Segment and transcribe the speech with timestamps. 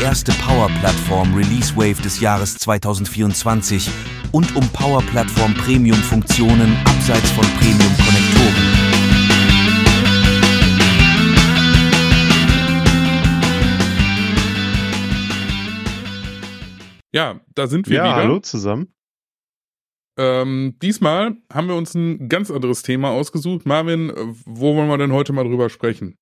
[0.00, 3.90] die erste Power-Plattform Release Wave des Jahres 2024
[4.32, 8.54] und um Power-Plattform Premium-Funktionen abseits von Premium-Konnektoren.
[17.12, 18.14] Ja, da sind wir ja, wieder.
[18.14, 18.94] hallo zusammen.
[20.16, 23.66] Ähm, diesmal haben wir uns ein ganz anderes Thema ausgesucht.
[23.66, 24.12] Marvin,
[24.44, 26.19] wo wollen wir denn heute mal drüber sprechen?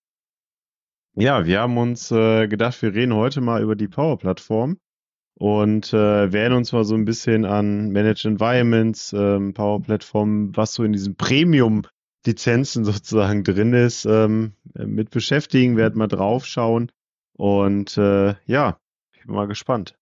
[1.20, 4.78] Ja, wir haben uns äh, gedacht, wir reden heute mal über die Power-Plattform
[5.34, 10.84] und äh, werden uns mal so ein bisschen an Managed Environments, ähm, Power-Plattform, was so
[10.84, 16.92] in diesen Premium-Lizenzen sozusagen drin ist, ähm, mit beschäftigen, werden mal draufschauen
[17.32, 18.78] und äh, ja,
[19.12, 19.98] ich bin mal gespannt.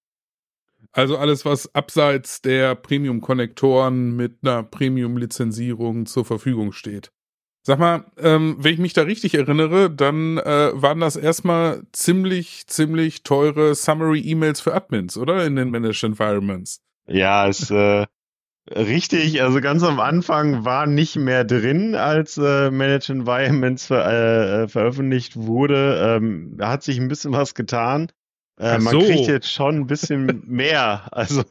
[0.92, 7.10] Also alles, was abseits der Premium-Konnektoren mit einer Premium-Lizenzierung zur Verfügung steht.
[7.66, 12.68] Sag mal, ähm, wenn ich mich da richtig erinnere, dann äh, waren das erstmal ziemlich,
[12.68, 15.44] ziemlich teure Summary-E-Mails für Admins, oder?
[15.44, 16.80] In den Managed Environments.
[17.08, 18.06] Ja, ist äh,
[18.70, 19.42] richtig.
[19.42, 25.34] Also ganz am Anfang war nicht mehr drin, als äh, Managed Environments ver äh, veröffentlicht
[25.34, 26.18] wurde.
[26.18, 28.12] Ähm, da hat sich ein bisschen was getan.
[28.60, 29.00] Äh, man so.
[29.00, 31.08] kriegt jetzt schon ein bisschen mehr.
[31.10, 31.42] Also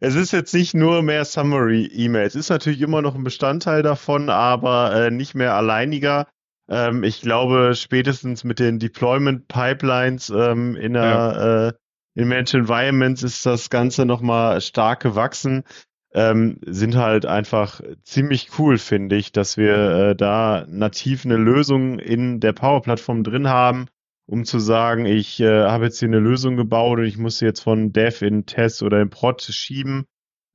[0.00, 2.34] es ist jetzt nicht nur mehr Summary-E-Mails.
[2.34, 6.26] Ist natürlich immer noch ein Bestandteil davon, aber äh, nicht mehr alleiniger.
[6.68, 11.68] Ähm, ich glaube, spätestens mit den Deployment-Pipelines ähm, in der Ja.
[11.68, 11.72] äh,
[12.16, 15.64] in Managed Environments ist das Ganze nochmal stark gewachsen.
[16.12, 22.00] Ähm, sind halt einfach ziemlich cool, finde ich, dass wir äh, da nativ eine Lösung
[22.00, 23.86] in der Power-Plattform drin haben,
[24.30, 27.46] um zu sagen, ich äh, habe jetzt hier eine Lösung gebaut und ich muss sie
[27.46, 30.06] jetzt von Dev in Test oder in Prod schieben.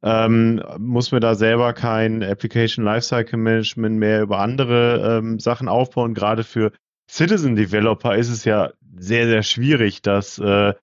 [0.02, 6.14] Ähm, muss mir da selber kein Application Lifecycle Management mehr über andere ähm, Sachen aufbauen.
[6.14, 6.72] Gerade für
[7.09, 10.73] Citizen Developer ist es ja sehr, sehr schwierig, dass äh,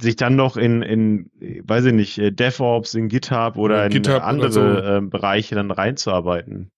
[0.00, 1.30] sich dann noch in, in,
[1.64, 4.60] weiß ich nicht, äh, DevOps, in GitHub oder Ja, in GitHub oder andere so.
[4.60, 6.70] ähm, Bereiche dann reinzuarbeiten.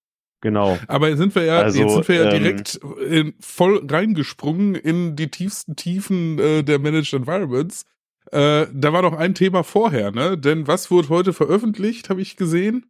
[0.42, 0.78] Genau.
[0.86, 4.74] Aber jetzt sind wir ja, Also, jetzt sind wir ja ähm, direkt in, voll reingesprungen
[4.74, 7.84] in die tiefsten Tiefen äh, der Managed Environments.
[8.32, 10.36] Äh, da war noch ein Thema vorher, ne?
[10.36, 12.86] Denn was wurde heute veröffentlicht, habe ich gesehen?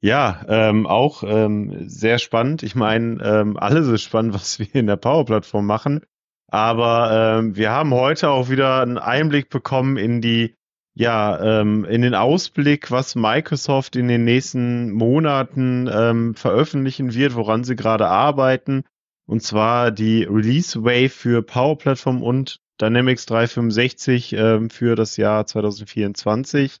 [0.00, 2.64] Ja, ähm, auch ähm, sehr spannend.
[2.64, 6.00] Ich meine, ähm, alles ist spannend, was wir in der Power-Plattform machen.
[6.48, 10.56] Aber ähm, wir haben heute auch wieder einen Einblick bekommen in die,
[10.94, 17.64] ja, ähm, in den Ausblick, was Microsoft in den nächsten Monaten ähm, veröffentlichen wird, woran
[17.64, 18.84] sie gerade arbeiten.
[19.26, 25.46] Und zwar die Release Wave für Power Platform und Dynamics 365 ähm, für das Jahr
[25.46, 26.78] 2024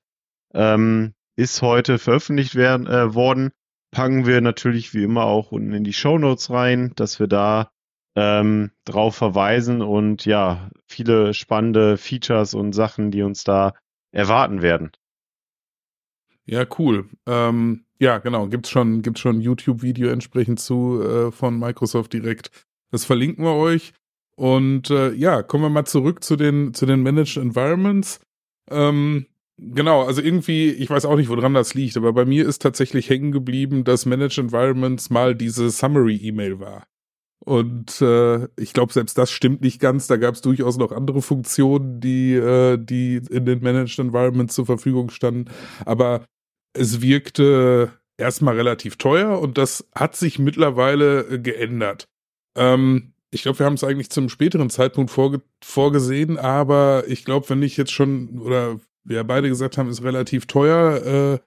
[0.54, 3.52] ähm, ist heute veröffentlicht werden, äh, worden.
[3.92, 7.70] Packen wir natürlich wie immer auch unten in die Show Notes rein, dass wir da
[8.14, 13.72] ähm, drauf verweisen und ja, viele spannende Features und Sachen, die uns da
[14.12, 14.92] erwarten werden.
[16.44, 17.08] Ja, cool.
[17.26, 18.48] Ähm, ja, genau.
[18.48, 22.50] Gibt's schon, gibt's schon YouTube-Video entsprechend zu äh, von Microsoft direkt.
[22.90, 23.92] Das verlinken wir euch.
[24.36, 28.20] Und äh, ja, kommen wir mal zurück zu den, zu den Managed Environments.
[28.70, 29.26] Ähm,
[29.58, 33.08] genau, also irgendwie, ich weiß auch nicht, woran das liegt, aber bei mir ist tatsächlich
[33.08, 36.86] hängen geblieben, dass Managed Environments mal diese Summary-E-Mail war.
[37.44, 40.06] Und äh, ich glaube, selbst das stimmt nicht ganz.
[40.06, 44.66] Da gab es durchaus noch andere Funktionen, die, äh, die in den Managed Environments zur
[44.66, 45.50] Verfügung standen.
[45.84, 46.24] Aber
[46.72, 52.08] es wirkte erstmal relativ teuer und das hat sich mittlerweile äh, geändert.
[52.56, 57.48] Ähm, ich glaube, wir haben es eigentlich zum späteren Zeitpunkt vorge vorgesehen, aber ich glaube,
[57.48, 61.38] wenn ich jetzt schon, oder wir beide gesagt haben, ist relativ teuer, äh,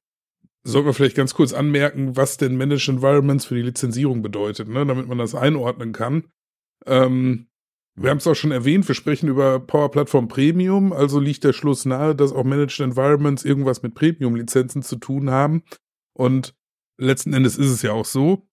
[0.65, 4.85] sollten wir vielleicht ganz kurz anmerken, was denn Managed Environments für die Lizenzierung bedeutet, ne,
[4.85, 6.25] damit man das einordnen kann.
[6.85, 7.47] Ähm,
[7.95, 11.53] wir haben es auch schon erwähnt, wir sprechen über Power Platform Premium, also liegt der
[11.53, 15.63] Schluss nahe, dass auch Managed Environments irgendwas mit Premium-Lizenzen zu tun haben.
[16.13, 16.55] Und
[16.97, 18.47] letzten Endes ist es ja auch so.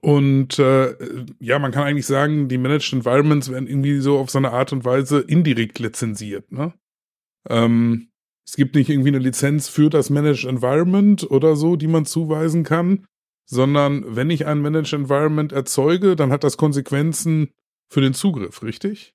[0.00, 0.96] Und äh,
[1.38, 4.72] ja, man kann eigentlich sagen, die Managed Environments werden irgendwie so auf so eine Art
[4.72, 6.50] und Weise indirekt lizenziert.
[6.50, 6.72] Ne?
[7.48, 8.09] Ähm,
[8.50, 12.64] es gibt nicht irgendwie eine Lizenz für das Managed Environment oder so, die man zuweisen
[12.64, 13.06] kann,
[13.46, 17.52] sondern wenn ich ein Managed Environment erzeuge, dann hat das Konsequenzen
[17.88, 19.14] für den Zugriff, richtig?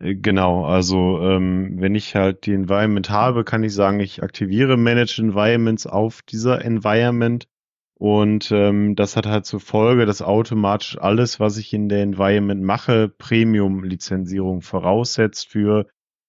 [0.00, 4.76] Äh, Genau, also ähm, wenn ich halt die Environment habe, kann ich sagen, ich aktiviere
[4.76, 7.46] Managed Environments auf dieser Environment
[7.94, 12.64] und ähm, das hat halt zur Folge, dass automatisch alles, was ich in der Environment
[12.64, 15.86] mache, Premium-Lizenzierung voraussetzt für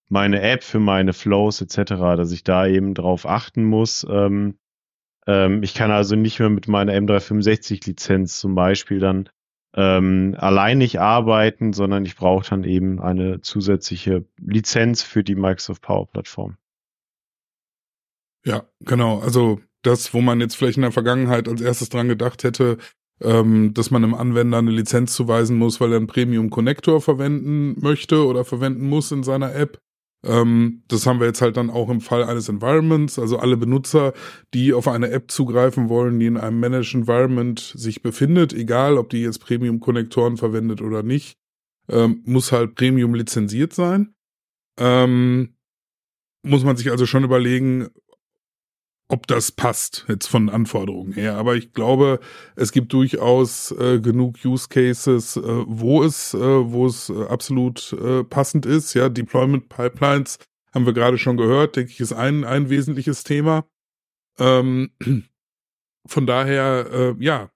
[0.09, 4.05] meine App, für meine Flows etc., dass ich da eben drauf achten muss.
[4.09, 4.57] Ähm,
[5.27, 9.29] ähm, ich kann also nicht mehr mit meiner M365-Lizenz zum Beispiel dann
[9.75, 15.83] ähm, allein nicht arbeiten, sondern ich brauche dann eben eine zusätzliche Lizenz für die Microsoft
[15.83, 16.57] Power Plattform.
[18.43, 19.19] Ja, genau.
[19.19, 22.77] Also das, wo man jetzt vielleicht in der Vergangenheit als erstes dran gedacht hätte,
[23.21, 27.79] ähm, dass man einem Anwender eine Lizenz zuweisen muss, weil er einen Premium Connector verwenden
[27.79, 29.79] möchte oder verwenden muss in seiner App.
[30.25, 33.17] Ähm, das haben wir jetzt halt dann auch im Fall eines Environments.
[33.17, 34.13] Also alle Benutzer,
[34.53, 39.09] die auf eine App zugreifen wollen, die in einem Managed Environment sich befindet, egal ob
[39.09, 41.37] die jetzt Premium Konnektoren verwendet oder nicht,
[41.87, 44.13] ähm, muss halt Premium lizenziert sein.
[44.77, 45.55] Ähm,
[46.43, 47.89] muss man sich also schon überlegen,
[49.11, 51.35] ob das passt, jetzt von Anforderungen her.
[51.35, 52.19] Aber ich glaube,
[52.55, 57.91] es gibt durchaus äh, genug Use Cases, äh, wo es, äh, wo es äh, absolut
[57.93, 58.93] äh, passend ist.
[58.93, 60.37] Ja, Deployment Pipelines
[60.73, 63.65] haben wir gerade schon gehört, denke ich, ist ein, ein wesentliches Thema.
[64.37, 64.91] Ähm,
[66.05, 67.49] von daher, äh, ja,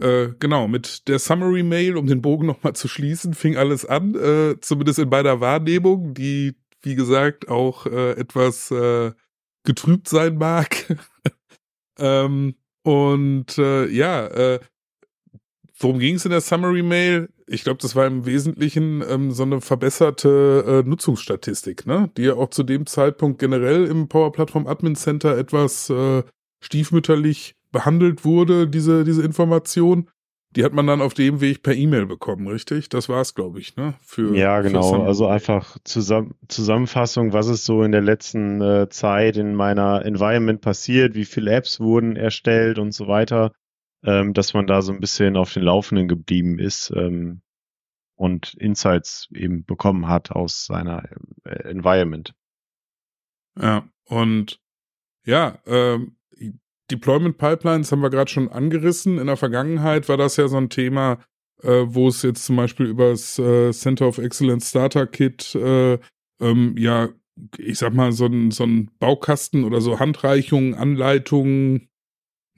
[0.00, 4.14] genau, mit der Summary Mail, um den Bogen nochmal zu schließen, fing alles an,
[4.60, 8.72] zumindest in meiner Wahrnehmung, die, wie gesagt, auch etwas
[9.68, 10.96] getrübt sein mag.
[11.98, 14.60] ähm, und äh, ja, äh,
[15.78, 17.28] worum ging es in der Summary Mail?
[17.46, 22.10] Ich glaube, das war im Wesentlichen ähm, so eine verbesserte äh, Nutzungsstatistik, ne?
[22.16, 26.22] die ja auch zu dem Zeitpunkt generell im Power Platform Admin Center etwas äh,
[26.64, 30.08] stiefmütterlich behandelt wurde, diese, diese Information.
[30.56, 32.88] Die hat man dann auf dem Weg per E-Mail bekommen, richtig?
[32.88, 33.94] Das war es, glaube ich, ne?
[34.00, 35.04] Für, ja, genau.
[35.04, 40.60] Also einfach Zusamm Zusammenfassung, was ist so in der letzten äh, Zeit in meiner Environment
[40.60, 43.52] passiert, wie viele Apps wurden erstellt und so weiter,
[44.02, 47.42] ähm, dass man da so ein bisschen auf den Laufenden geblieben ist ähm,
[48.14, 51.04] und Insights eben bekommen hat aus seiner
[51.44, 52.34] äh, Environment.
[53.60, 54.60] Ja, und
[55.24, 56.17] ja, ähm,
[56.90, 59.18] Deployment Pipelines haben wir gerade schon angerissen.
[59.18, 61.18] In der Vergangenheit war das ja so ein Thema,
[61.62, 65.98] äh, wo es jetzt zum Beispiel über das äh, Center of Excellence Starter Kit äh,
[66.40, 67.08] ähm, ja,
[67.56, 71.88] ich sag mal, so ein, so ein Baukasten oder so Handreichungen, Anleitungen,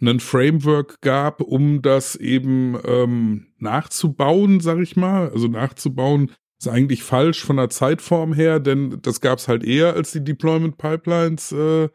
[0.01, 5.29] einen Framework gab, um das eben ähm, nachzubauen, sag ich mal.
[5.31, 9.95] Also nachzubauen ist eigentlich falsch von der Zeitform her, denn das gab es halt eher
[9.95, 11.89] als die Deployment Pipelines äh,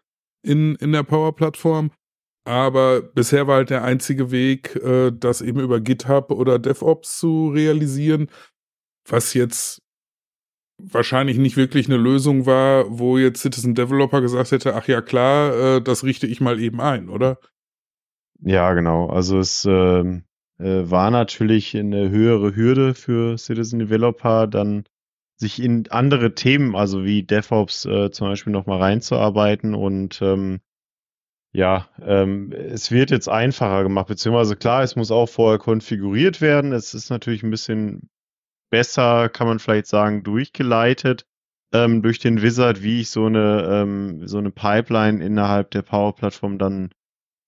[0.44, 1.92] in, in der Power-Plattform.
[2.46, 7.50] Aber bisher war halt der einzige Weg, äh, das eben über GitHub oder DevOps zu
[7.50, 8.28] realisieren,
[9.08, 9.82] was jetzt
[10.78, 15.56] wahrscheinlich nicht wirklich eine Lösung war, wo jetzt Citizen Developer gesagt hätte, ach ja klar,
[15.56, 17.40] äh, das richte ich mal eben ein, oder?
[18.42, 19.08] Ja, genau.
[19.08, 20.22] Also es äh, äh,
[20.58, 24.84] war natürlich eine höhere Hürde für Citizen Developer, dann
[25.38, 30.60] sich in andere Themen, also wie DevOps äh, zum Beispiel nochmal reinzuarbeiten und ähm,
[31.56, 36.74] ja, ähm, es wird jetzt einfacher gemacht, beziehungsweise klar, es muss auch vorher konfiguriert werden.
[36.74, 38.10] Es ist natürlich ein bisschen
[38.70, 41.26] besser, kann man vielleicht sagen, durchgeleitet
[41.74, 46.58] ähm, durch den Wizard, wie ich so eine, ähm, so eine Pipeline innerhalb der Power-Plattform
[46.58, 46.90] dann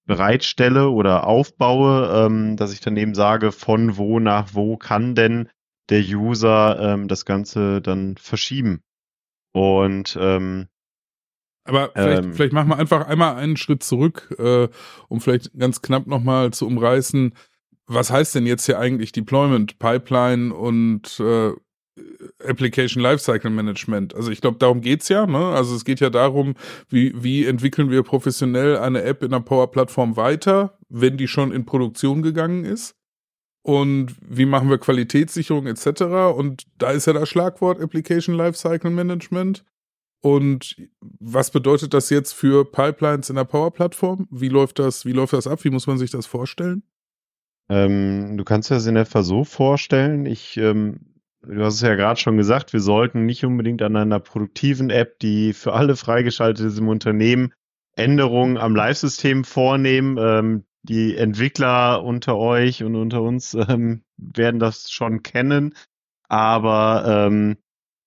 [0.05, 5.49] bereitstelle oder aufbaue, ähm, dass ich dann eben sage, von wo nach wo kann denn
[5.89, 8.83] der User ähm, das Ganze dann verschieben.
[9.51, 10.67] Und ähm,
[11.67, 14.67] aber vielleicht, ähm, vielleicht machen wir einfach einmal einen Schritt zurück, äh,
[15.07, 17.33] um vielleicht ganz knapp nochmal zu umreißen,
[17.87, 21.51] was heißt denn jetzt hier eigentlich Deployment, Pipeline und äh,
[22.45, 24.15] Application Lifecycle Management.
[24.15, 25.25] Also ich glaube, darum geht's ja.
[25.25, 25.37] Ne?
[25.37, 26.53] Also es geht ja darum,
[26.89, 31.65] wie, wie entwickeln wir professionell eine App in der Power-Plattform weiter, wenn die schon in
[31.65, 32.95] Produktion gegangen ist.
[33.63, 36.03] Und wie machen wir Qualitätssicherung etc.
[36.37, 39.65] Und da ist ja das Schlagwort Application Lifecycle Management.
[40.21, 44.27] Und was bedeutet das jetzt für Pipelines in der Power-Plattform?
[44.31, 45.63] Wie läuft das, wie läuft das ab?
[45.63, 46.83] Wie muss man sich das vorstellen?
[47.69, 50.25] Ähm, du kannst dir das in etwa so vorstellen.
[50.25, 50.99] Ich, ähm,
[51.41, 55.19] du hast es ja gerade schon gesagt, wir sollten nicht unbedingt an einer produktiven App,
[55.19, 57.53] die für alle freigeschaltet ist im Unternehmen,
[57.95, 60.17] Änderungen am Live-System vornehmen.
[60.19, 65.75] Ähm, die Entwickler unter euch und unter uns ähm, werden das schon kennen.
[66.29, 67.57] Aber ähm,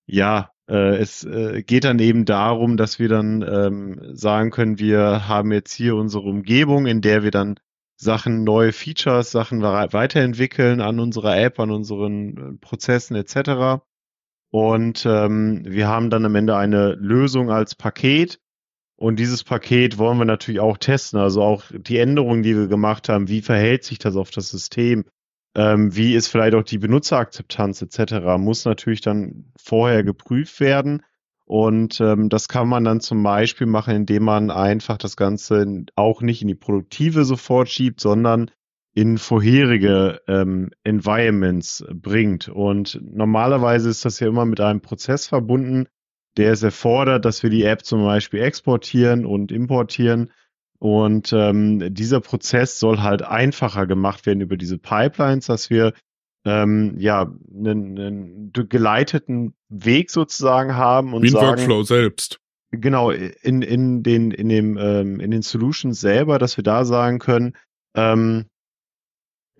[0.07, 5.51] ja, es äh, geht dann eben darum, dass wir dann ähm, sagen können, wir haben
[5.51, 7.55] jetzt hier unsere Umgebung, in der wir dann
[8.01, 13.83] Sachen, neue Features, Sachen weiterentwickeln an unserer App, an unseren äh, Prozessen etc.
[14.51, 18.39] Und ähm, wir haben dann am Ende eine Lösung als Paket.
[18.97, 21.19] Und dieses Paket wollen wir natürlich auch testen.
[21.19, 25.05] Also auch die Änderungen, die wir gemacht haben, wie verhält sich das auf das System?
[25.55, 31.03] Ähm, wie ist vielleicht auch die Benutzerakzeptanz etc., muss natürlich dann vorher geprüft werden.
[31.45, 36.21] Und ähm, das kann man dann zum Beispiel machen, indem man einfach das Ganze auch
[36.21, 38.51] nicht in die Produktive sofort schiebt, sondern
[38.93, 42.47] in vorherige ähm, Environments bringt.
[42.47, 45.87] Und normalerweise ist das ja immer mit einem Prozess verbunden,
[46.37, 50.31] der es erfordert, dass wir die App zum Beispiel exportieren und importieren.
[50.81, 55.93] Und ähm, dieser Prozess soll halt einfacher gemacht werden über diese Pipelines, dass wir
[56.43, 62.39] ähm, ja einen, einen geleiteten Weg sozusagen haben und Wie ein sagen, Workflow selbst.
[62.71, 67.19] Genau, in, in den, in dem, ähm, in den Solutions selber, dass wir da sagen
[67.19, 67.55] können,
[67.95, 68.45] ähm,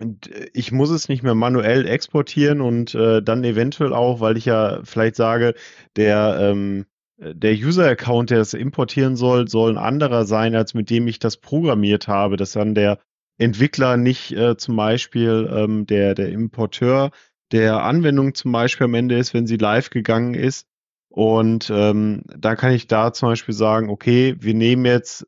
[0.00, 4.46] äh, ich muss es nicht mehr manuell exportieren und äh, dann eventuell auch, weil ich
[4.46, 5.54] ja vielleicht sage,
[5.94, 6.86] der, ähm,
[7.22, 11.36] der User-Account, der das importieren soll, soll ein anderer sein, als mit dem ich das
[11.36, 12.98] programmiert habe, dass dann der
[13.38, 17.10] Entwickler nicht äh, zum Beispiel ähm, der, der Importeur
[17.52, 20.66] der Anwendung zum Beispiel am Ende ist, wenn sie live gegangen ist.
[21.10, 25.26] Und ähm, da kann ich da zum Beispiel sagen, okay, wir nehmen jetzt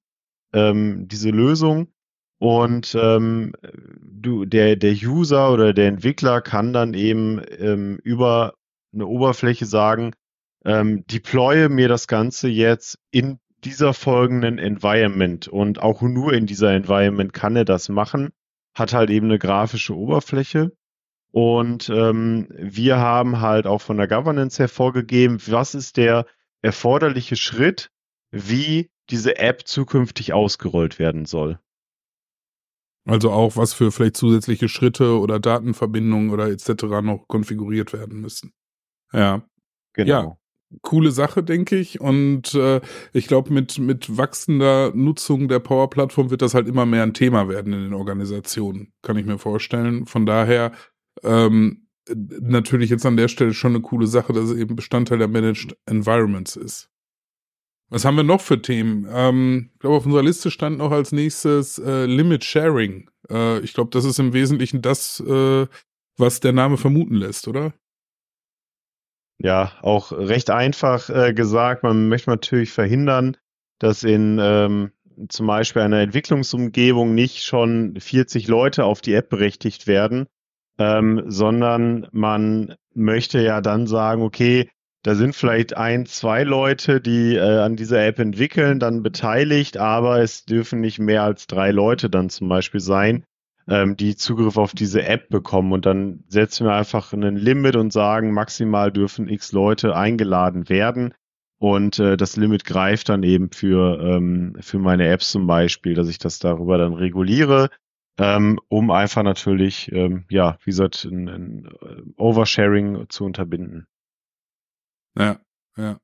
[0.55, 1.89] ähm, diese Lösung
[2.39, 3.53] und ähm,
[4.01, 8.55] du, der, der User oder der Entwickler kann dann eben ähm, über
[8.95, 10.13] eine Oberfläche sagen,
[10.65, 16.73] ähm, deploye mir das Ganze jetzt in dieser folgenden Environment und auch nur in dieser
[16.73, 18.31] Environment kann er das machen,
[18.75, 20.73] hat halt eben eine grafische Oberfläche
[21.31, 26.27] und ähm, wir haben halt auch von der Governance her vorgegeben, was ist der
[26.63, 27.91] erforderliche Schritt,
[28.31, 31.59] wie diese App zukünftig ausgerollt werden soll.
[33.07, 36.85] Also auch, was für vielleicht zusätzliche Schritte oder Datenverbindungen oder etc.
[37.03, 38.53] noch konfiguriert werden müssen.
[39.13, 39.43] Ja.
[39.93, 40.11] Genau.
[40.11, 40.39] Ja,
[40.83, 42.01] coole Sache, denke ich.
[42.01, 42.81] Und äh,
[43.13, 47.49] ich glaube, mit, mit wachsender Nutzung der Power-Plattform wird das halt immer mehr ein Thema
[47.49, 50.07] werden in den Organisationen, kann ich mir vorstellen.
[50.07, 50.73] Von daher
[51.23, 55.29] ähm, natürlich jetzt an der Stelle schon eine coole Sache, dass es eben Bestandteil der
[55.29, 56.91] Managed Environments ist.
[57.91, 59.07] Was haben wir noch für Themen?
[59.11, 63.09] Ähm, ich glaube, auf unserer Liste stand noch als nächstes äh, Limit Sharing.
[63.31, 65.67] Äh, ich glaube, das ist im Wesentlichen das, äh,
[66.17, 67.75] was der Name vermuten lässt, oder?
[69.39, 71.83] Ja, auch recht einfach äh, gesagt.
[71.83, 73.37] Man möchte natürlich verhindern,
[73.79, 74.93] dass in ähm,
[75.29, 80.27] zum Beispiel einer Entwicklungsumgebung nicht schon 40 Leute auf die App berechtigt werden,
[80.79, 84.71] ähm, sondern man möchte ja dann sagen, okay,
[85.03, 90.21] da sind vielleicht ein, zwei Leute, die äh, an dieser App entwickeln, dann beteiligt, aber
[90.21, 93.25] es dürfen nicht mehr als drei Leute dann zum Beispiel sein,
[93.69, 95.73] ähm, die Zugriff auf diese App bekommen.
[95.73, 101.15] Und dann setzen wir einfach ein Limit und sagen, maximal dürfen x Leute eingeladen werden.
[101.59, 106.09] Und äh, das Limit greift dann eben für, ähm, für meine Apps zum Beispiel, dass
[106.09, 107.71] ich das darüber dann reguliere,
[108.19, 113.87] ähm, um einfach natürlich, ähm, ja, wie gesagt, ein, ein äh, Oversharing zu unterbinden.
[115.17, 115.41] Ja,
[115.77, 115.99] ja.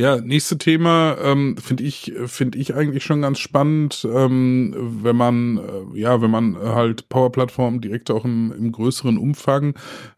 [0.00, 5.58] Ja, nächste Thema ähm, finde ich finde ich eigentlich schon ganz spannend, ähm, wenn man
[5.58, 9.74] äh, ja wenn man halt Power Plattform direkt auch im, im größeren Umfang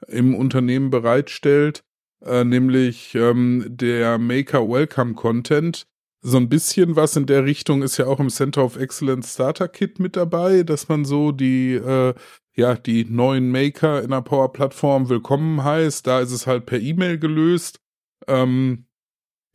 [0.06, 1.82] im Unternehmen bereitstellt,
[2.24, 5.88] äh, nämlich ähm, der Maker Welcome Content.
[6.20, 9.66] So ein bisschen was in der Richtung ist ja auch im Center of Excellence Starter
[9.66, 12.14] Kit mit dabei, dass man so die äh,
[12.54, 16.06] ja die neuen Maker in der Power Plattform willkommen heißt.
[16.06, 17.80] Da ist es halt per E-Mail gelöst
[18.28, 18.86] ähm,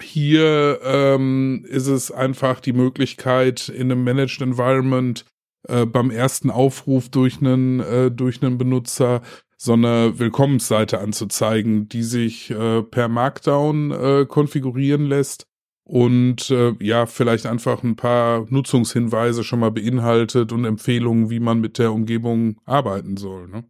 [0.01, 5.25] hier ähm, ist es einfach die Möglichkeit, in einem Managed Environment
[5.67, 9.21] äh, beim ersten Aufruf durch einen, äh, durch einen Benutzer
[9.57, 15.47] so eine Willkommensseite anzuzeigen, die sich äh, per Markdown äh, konfigurieren lässt
[15.83, 21.59] und äh, ja, vielleicht einfach ein paar Nutzungshinweise schon mal beinhaltet und Empfehlungen, wie man
[21.59, 23.47] mit der Umgebung arbeiten soll.
[23.47, 23.63] Ne?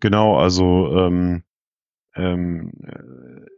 [0.00, 1.42] Genau, also ähm,
[2.20, 2.72] ähm,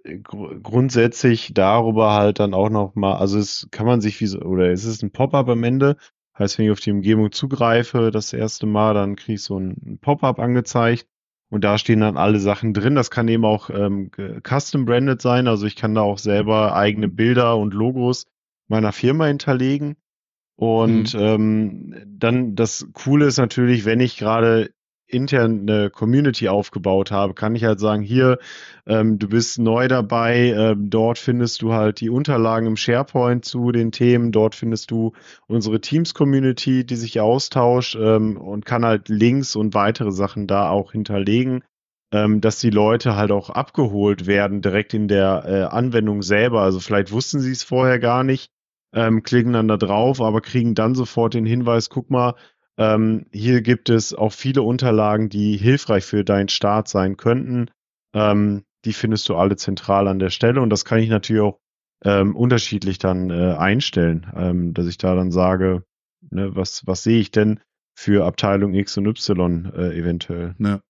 [0.05, 4.27] äh, gr grundsätzlich darüber halt dann auch noch mal, also es kann man sich wie
[4.27, 5.97] so, oder es ist ein Pop-up am Ende,
[6.39, 9.99] heißt, wenn ich auf die Umgebung zugreife, das erste Mal, dann kriege ich so ein
[10.01, 11.07] Pop-up angezeigt
[11.51, 12.95] und da stehen dann alle Sachen drin.
[12.95, 14.11] Das kann eben auch ähm,
[14.43, 18.27] custom branded sein, also ich kann da auch selber eigene Bilder und Logos
[18.69, 19.97] meiner Firma hinterlegen.
[20.57, 21.21] Und mhm.
[21.21, 24.71] ähm, dann das Coole ist natürlich, wenn ich gerade
[25.13, 28.39] intern eine Community aufgebaut habe, kann ich halt sagen, hier,
[28.87, 33.73] ähm, du bist neu dabei, ähm, dort findest du halt die Unterlagen im SharePoint zu
[33.73, 35.13] den Themen, dort findest du
[35.47, 40.93] unsere Teams-Community, die sich austauscht ähm, und kann halt Links und weitere Sachen da auch
[40.93, 41.63] hinterlegen,
[42.13, 46.63] ähm, dass die Leute halt auch abgeholt werden direkt in der äh, Anwendung selber.
[46.63, 48.51] Also vielleicht wussten sie es vorher gar nicht,
[48.95, 52.35] ähm, klicken dann da drauf, aber kriegen dann sofort den Hinweis, guck mal,
[52.79, 57.71] ähm, hier gibt es auch viele Unterlagen, die hilfreich für deinen Start sein könnten.
[58.15, 61.59] Ähm, die findest du alle zentral an der Stelle und das kann ich natürlich auch
[62.05, 65.85] ähm, unterschiedlich dann äh, einstellen, ähm, dass ich da dann sage,
[66.31, 67.61] ne, was, was sehe ich denn?
[67.95, 70.55] für Abteilung X und Y äh, eventuell.
[70.59, 70.81] Ja.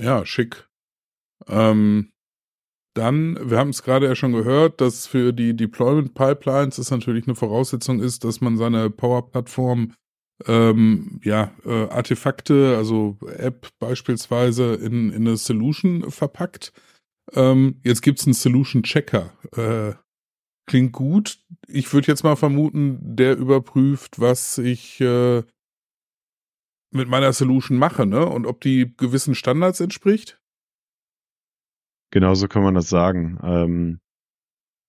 [0.00, 0.68] ja, schick.
[1.46, 2.10] Ähm,
[2.94, 7.26] dann, wir haben es gerade ja schon gehört, dass für die Deployment Pipelines es natürlich
[7.26, 9.94] eine Voraussetzung ist, dass man seine Power-Plattform
[10.46, 16.72] ähm, ja, äh, Artefakte, also App beispielsweise, in, in eine Solution verpackt.
[17.32, 19.32] Ähm, jetzt gibt's einen Solution Checker.
[19.56, 19.94] Äh,
[20.66, 21.40] klingt gut.
[21.66, 25.42] Ich würde jetzt mal vermuten, der überprüft, was ich äh,
[26.90, 28.24] mit meiner Solution mache, ne?
[28.26, 30.40] Und ob die gewissen Standards entspricht.
[32.10, 33.38] Genauso kann man das sagen.
[33.42, 34.00] Ähm,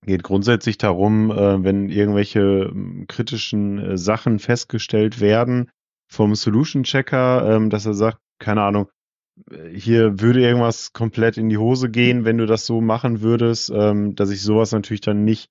[0.06, 5.70] geht grundsätzlich darum, äh, wenn irgendwelche ähm, kritischen äh, Sachen festgestellt werden
[6.08, 8.90] vom Solution Checker, ähm, dass er sagt, keine Ahnung,
[9.52, 13.72] äh, hier würde irgendwas komplett in die Hose gehen, wenn du das so machen würdest,
[13.74, 15.50] ähm, dass ich sowas natürlich dann nicht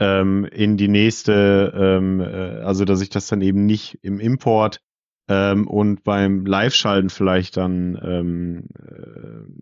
[0.00, 4.78] in die nächste, also dass ich das dann eben nicht im Import
[5.26, 8.62] und beim Live-Schalten vielleicht dann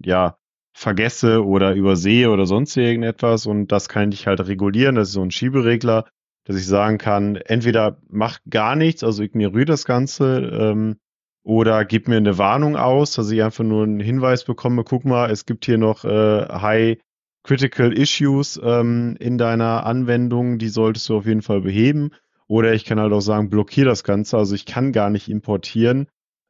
[0.04, 0.36] ja
[0.76, 4.96] vergesse oder übersehe oder sonst irgendetwas und das kann ich halt regulieren.
[4.96, 6.04] Das ist so ein Schieberegler,
[6.44, 10.96] dass ich sagen kann, entweder mach gar nichts, also ignoriere das Ganze ähm,
[11.42, 15.30] oder gib mir eine Warnung aus, dass ich einfach nur einen Hinweis bekomme, guck mal,
[15.30, 16.98] es gibt hier noch äh, High
[17.42, 22.10] Critical Issues ähm, in deiner Anwendung, die solltest du auf jeden Fall beheben.
[22.48, 26.06] Oder ich kann halt auch sagen, blockiere das Ganze, also ich kann gar nicht importieren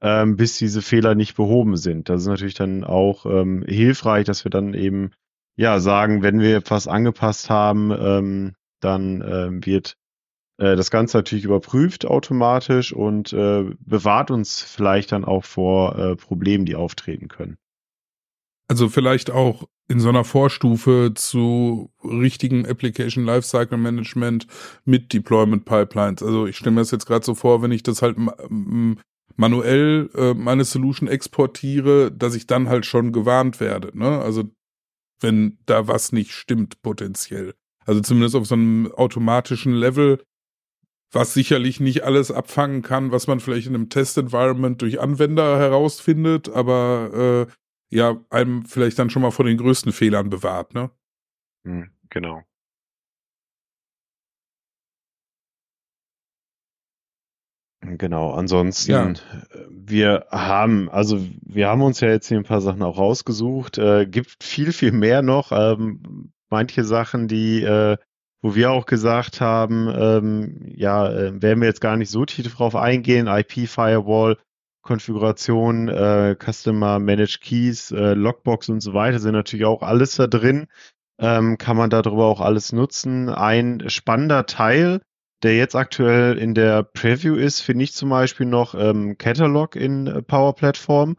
[0.06, 2.08] ähm, bis diese Fehler nicht behoben sind.
[2.08, 5.10] Das ist natürlich dann auch ähm, hilfreich, dass wir dann eben
[5.56, 9.96] ja sagen, wenn wir etwas angepasst haben, ähm, dann ähm, wird
[10.58, 16.14] äh, das Ganze natürlich überprüft automatisch und äh, bewahrt uns vielleicht dann auch vor äh,
[16.14, 17.56] Problemen, die auftreten können.
[18.68, 24.46] Also vielleicht auch in so einer Vorstufe zu richtigen Application Lifecycle Management
[24.84, 26.22] mit Deployment Pipelines.
[26.22, 28.16] Also ich stelle mir das jetzt gerade so vor, wenn ich das halt
[29.36, 33.96] manuell äh, meine Solution exportiere, dass ich dann halt schon gewarnt werde.
[33.96, 34.20] Ne?
[34.20, 34.50] Also
[35.20, 37.54] wenn da was nicht stimmt potenziell.
[37.84, 40.22] Also zumindest auf so einem automatischen Level,
[41.12, 46.48] was sicherlich nicht alles abfangen kann, was man vielleicht in einem Test-Environment durch Anwender herausfindet,
[46.48, 47.52] aber äh,
[47.88, 50.90] ja, einem vielleicht dann schon mal vor den größten Fehlern bewahrt, ne?
[51.64, 52.42] Hm, genau.
[57.98, 59.08] Genau, ansonsten, ja.
[59.10, 63.78] Äh, wir haben, also wir haben uns ja jetzt hier ein paar Sachen auch rausgesucht,
[63.78, 65.52] äh, gibt viel, viel mehr noch.
[65.52, 67.96] Ähm, manche Sachen, die, äh,
[68.42, 72.54] wo wir auch gesagt haben, ähm, ja, äh, werden wir jetzt gar nicht so tief
[72.54, 74.36] drauf eingehen, IP Firewall,
[74.82, 80.26] Konfiguration, äh, Customer Managed Keys, äh, Logbox und so weiter sind natürlich auch alles da
[80.26, 80.68] drin.
[81.18, 83.28] Ähm, kann man darüber auch alles nutzen.
[83.28, 85.00] Ein spannender Teil,
[85.42, 90.06] der jetzt aktuell in der Preview ist, finde ich zum Beispiel noch ähm, Catalog in
[90.06, 91.16] äh, Power Platform,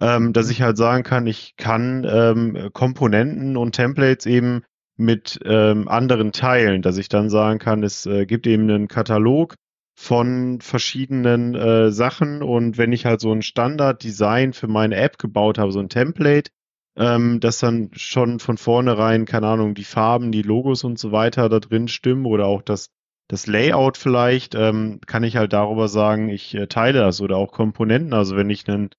[0.00, 4.62] ähm, dass ich halt sagen kann, ich kann ähm, Komponenten und Templates eben
[4.96, 9.54] mit ähm, anderen teilen, dass ich dann sagen kann, es äh, gibt eben einen Katalog
[9.94, 12.42] von verschiedenen äh, Sachen.
[12.42, 16.50] Und wenn ich halt so ein Standard-Design für meine App gebaut habe, so ein Template,
[16.96, 21.48] ähm, dass dann schon von vornherein, keine Ahnung, die Farben, die Logos und so weiter
[21.48, 22.90] da drin stimmen oder auch das
[23.30, 27.52] das Layout vielleicht, ähm, kann ich halt darüber sagen, ich äh, teile das oder auch
[27.52, 28.12] Komponenten.
[28.12, 28.90] Also wenn ich einen,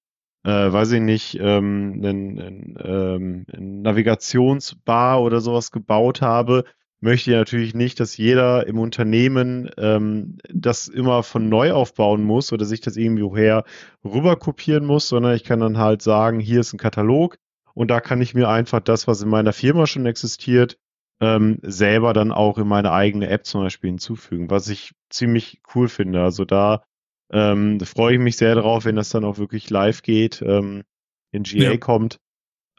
[0.45, 6.63] äh, weiß ich nicht, ähm, einen, einen, ähm, einen Navigationsbar oder sowas gebaut habe,
[7.01, 12.53] möchte ich natürlich nicht, dass jeder im Unternehmen ähm, das immer von neu aufbauen muss
[12.53, 13.65] oder sich das irgendwie woher
[14.05, 17.35] rüber kopieren muss, sondern ich kann dann halt sagen, hier ist ein Katalog
[17.73, 20.77] und da kann ich mir einfach das, was in meiner Firma schon existiert,
[21.21, 25.87] ähm, selber dann auch in meine eigene App zum Beispiel hinzufügen, was ich ziemlich cool
[25.87, 26.21] finde.
[26.21, 26.83] Also da
[27.31, 30.83] ähm, freue ich mich sehr drauf, wenn das dann auch wirklich live geht, ähm,
[31.31, 31.77] in GA ja.
[31.77, 32.19] kommt,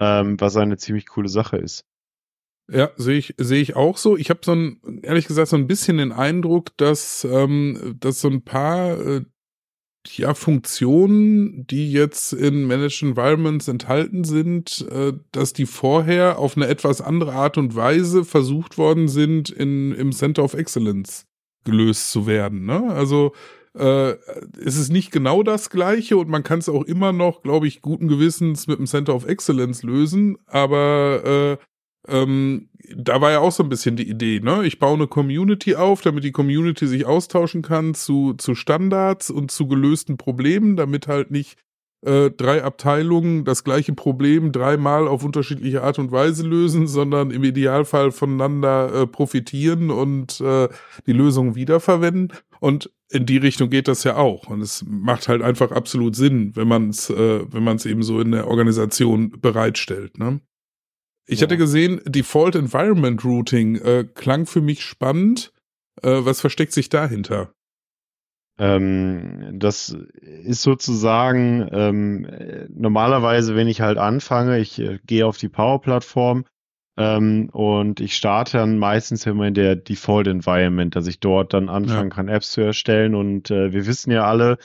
[0.01, 1.87] ähm, was eine ziemlich coole Sache ist.
[2.71, 4.17] Ja, sehe ich, sehe ich auch so.
[4.17, 8.29] Ich habe so ein, ehrlich gesagt, so ein bisschen den Eindruck, dass, ähm, dass so
[8.29, 9.25] ein paar äh,
[10.09, 16.67] ja, Funktionen, die jetzt in Managed Environments enthalten sind, äh, dass die vorher auf eine
[16.67, 21.27] etwas andere Art und Weise versucht worden sind, in, im Center of Excellence
[21.65, 22.67] gelöst zu werden.
[22.67, 22.93] Ne?
[22.93, 23.33] Also
[23.75, 24.13] äh,
[24.65, 27.81] es ist nicht genau das gleiche und man kann es auch immer noch, glaube ich,
[27.81, 31.59] guten Gewissens mit dem Center of Excellence lösen, aber
[32.09, 34.65] äh, ähm, da war ja auch so ein bisschen die Idee, ne?
[34.65, 39.51] Ich baue eine Community auf, damit die Community sich austauschen kann zu, zu Standards und
[39.51, 41.57] zu gelösten Problemen, damit halt nicht
[42.05, 47.45] äh, drei Abteilungen das gleiche Problem dreimal auf unterschiedliche Art und Weise lösen, sondern im
[47.45, 50.69] Idealfall voneinander äh, profitieren und äh,
[51.07, 52.37] die Lösung wiederverwenden.
[52.59, 54.49] Und in die Richtung geht das ja auch.
[54.49, 58.03] Und es macht halt einfach absolut Sinn, wenn man es, äh, wenn man es eben
[58.03, 60.19] so in der Organisation bereitstellt.
[60.19, 60.41] Ne?
[61.27, 61.47] Ich ja.
[61.47, 65.53] hatte gesehen, Default Environment Routing äh, klang für mich spannend.
[66.03, 67.53] Äh, was versteckt sich dahinter?
[68.59, 72.27] Ähm, das ist sozusagen ähm,
[72.69, 76.45] normalerweise, wenn ich halt anfange, ich äh, gehe auf die Power-Plattform
[76.99, 81.69] ähm, und ich starte dann meistens immer in der Default Environment, dass ich dort dann
[81.69, 82.15] anfangen ja.
[82.15, 83.15] kann, Apps zu erstellen.
[83.15, 84.59] Und äh, wir wissen ja alle,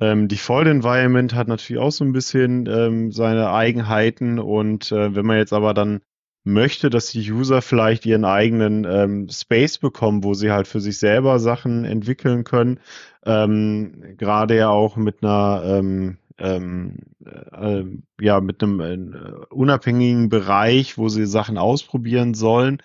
[0.00, 4.38] ähm, Default Environment hat natürlich auch so ein bisschen ähm, seine Eigenheiten.
[4.38, 6.00] Und äh, wenn man jetzt aber dann
[6.44, 10.98] möchte, dass die User vielleicht ihren eigenen ähm, Space bekommen, wo sie halt für sich
[10.98, 12.80] selber Sachen entwickeln können.
[13.24, 17.84] Ähm, Gerade ja auch mit einer ähm, ähm, äh,
[18.20, 22.82] ja mit einem äh, unabhängigen Bereich, wo sie Sachen ausprobieren sollen,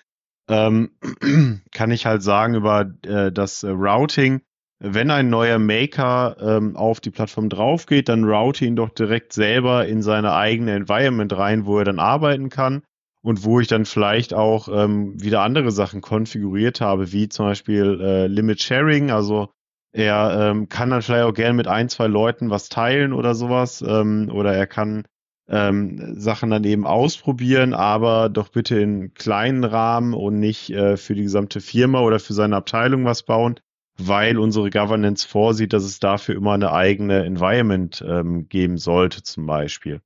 [0.48, 0.90] ähm,
[1.72, 4.42] kann ich halt sagen über äh, das Routing.
[4.78, 9.32] Wenn ein neuer Maker ähm, auf die Plattform drauf geht, dann route ihn doch direkt
[9.32, 12.82] selber in seine eigene Environment rein, wo er dann arbeiten kann
[13.22, 18.00] und wo ich dann vielleicht auch ähm, wieder andere Sachen konfiguriert habe, wie zum Beispiel
[18.02, 19.10] äh, Limit Sharing.
[19.10, 19.48] Also
[19.92, 23.82] er ähm, kann dann vielleicht auch gerne mit ein, zwei Leuten was teilen oder sowas.
[23.86, 25.06] Ähm, oder er kann
[25.48, 31.14] ähm, Sachen dann eben ausprobieren, aber doch bitte in kleinen Rahmen und nicht äh, für
[31.14, 33.58] die gesamte Firma oder für seine Abteilung was bauen,
[33.98, 39.46] weil unsere Governance vorsieht, dass es dafür immer eine eigene Environment ähm, geben sollte, zum
[39.46, 40.00] Beispiel.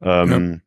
[0.00, 0.62] Ähm,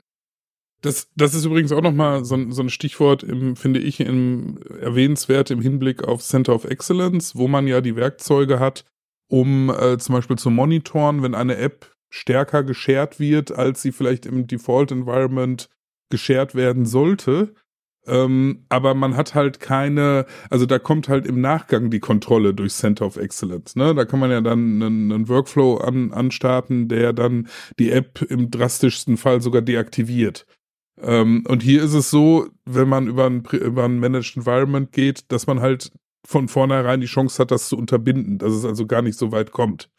[0.81, 5.51] das, das ist übrigens auch nochmal so, so ein Stichwort, im, finde ich, im, erwähnenswert
[5.51, 8.85] im Hinblick auf Center of Excellence, wo man ja die Werkzeuge hat,
[9.27, 14.25] um äh, zum Beispiel zu monitoren, wenn eine App stärker geshared wird, als sie vielleicht
[14.25, 15.69] im Default Environment
[16.09, 17.55] geshared werden sollte.
[18.07, 22.73] Ähm, aber man hat halt keine, also da kommt halt im Nachgang die Kontrolle durch
[22.73, 23.75] Center of Excellence.
[23.75, 23.95] Ne?
[23.95, 27.47] Da kann man ja dann einen, einen Workflow an, anstarten, der dann
[27.79, 30.45] die App im drastischsten Fall sogar deaktiviert.
[31.01, 35.31] Ähm, und hier ist es so, wenn man über ein, über ein Managed Environment geht,
[35.31, 35.91] dass man halt
[36.25, 39.51] von vornherein die Chance hat, das zu unterbinden, dass es also gar nicht so weit
[39.51, 39.89] kommt.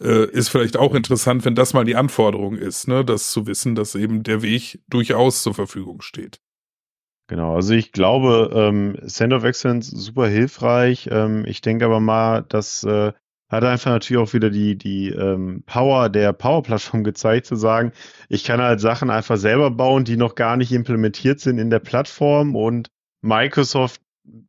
[0.00, 3.74] Äh, ist vielleicht auch interessant, wenn das mal die Anforderung ist, ne, das zu wissen,
[3.74, 6.40] dass eben der Weg durchaus zur Verfügung steht.
[7.28, 11.08] Genau, also ich glaube, ähm, Center of Excellence super hilfreich.
[11.10, 13.12] Ähm, ich denke aber mal, dass äh,
[13.48, 17.92] hat einfach natürlich auch wieder die, die ähm, Power der Power-Plattform gezeigt, zu sagen,
[18.28, 21.78] ich kann halt Sachen einfach selber bauen, die noch gar nicht implementiert sind in der
[21.80, 22.88] Plattform und
[23.22, 24.00] Microsoft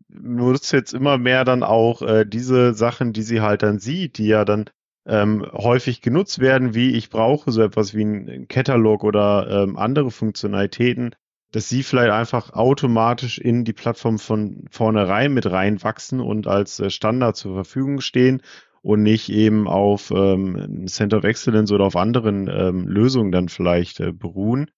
[0.10, 4.28] nutzt jetzt immer mehr dann auch äh, diese Sachen, die sie halt dann sieht, die
[4.28, 4.66] ja dann
[5.08, 10.12] ähm, häufig genutzt werden, wie ich brauche so etwas wie ein Katalog oder ähm, andere
[10.12, 11.16] Funktionalitäten,
[11.52, 16.90] dass sie vielleicht einfach automatisch in die Plattform von vornherein mit reinwachsen und als äh,
[16.90, 18.42] Standard zur Verfügung stehen
[18.82, 24.00] und nicht eben auf ähm, Center of Excellence oder auf anderen ähm, Lösungen dann vielleicht
[24.00, 24.72] äh, beruhen.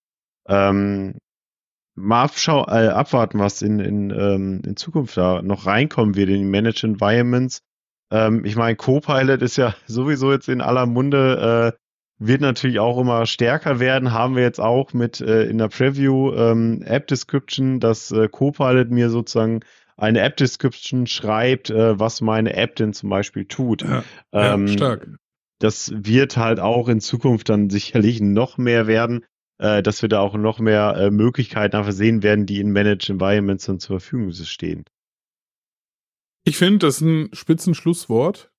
[0.48, 1.16] Ähm,
[1.96, 6.40] mal abschau äh, abwarten, was in, in, ähm, in Zukunft da noch reinkommen wird in
[6.40, 7.62] die Managed Environments.
[8.12, 11.80] Ähm, ich meine, Copilot ist ja sowieso jetzt in aller Munde, äh,
[12.20, 14.12] wird natürlich auch immer stärker werden.
[14.12, 18.92] Haben wir jetzt auch mit äh, in der Preview ähm, App Description, dass äh, Copilot
[18.92, 19.62] mir sozusagen
[20.00, 23.82] eine App-Description schreibt, äh, was meine App denn zum Beispiel tut.
[23.82, 25.08] Ja, ähm, ja, stark.
[25.60, 29.26] Das wird halt auch in Zukunft dann sicherlich noch mehr werden,
[29.58, 33.10] äh, dass wir da auch noch mehr äh, Möglichkeiten einfach sehen werden, die in Managed
[33.10, 34.86] Environments dann zur Verfügung stehen.
[36.46, 38.52] Ich finde, das ist ein Spitzenschlusswort.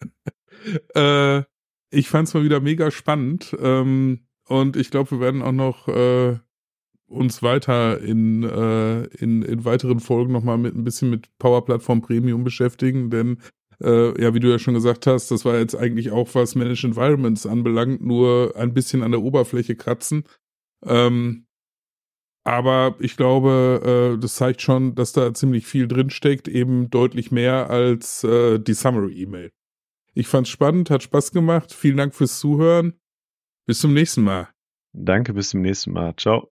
[0.94, 1.42] äh,
[1.90, 3.56] ich fand es mal wieder mega spannend.
[3.60, 6.38] Ähm, und ich glaube, wir werden auch noch äh,
[7.06, 12.00] uns weiter in, äh, in, in weiteren Folgen nochmal mit ein bisschen mit Power Platform
[12.00, 13.38] Premium beschäftigen, denn
[13.82, 16.84] äh, ja, wie du ja schon gesagt hast, das war jetzt eigentlich auch, was Managed
[16.84, 20.24] Environments anbelangt, nur ein bisschen an der Oberfläche kratzen.
[20.84, 21.46] Ähm,
[22.44, 27.70] aber ich glaube, äh, das zeigt schon, dass da ziemlich viel drinsteckt, eben deutlich mehr
[27.70, 29.50] als äh, die Summary-E-Mail.
[30.20, 31.72] Ich fand's spannend, hat Spaß gemacht.
[31.72, 32.92] Vielen Dank fürs Zuhören.
[33.66, 34.50] Bis zum nächsten Mal.
[34.92, 36.14] Danke, bis zum nächsten Mal.
[36.16, 36.49] Ciao.